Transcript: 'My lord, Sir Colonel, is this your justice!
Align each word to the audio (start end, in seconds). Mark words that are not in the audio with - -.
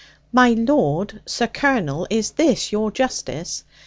'My 0.33 0.53
lord, 0.53 1.21
Sir 1.27 1.45
Colonel, 1.45 2.07
is 2.09 2.31
this 2.31 2.71
your 2.71 2.89
justice! 2.91 3.63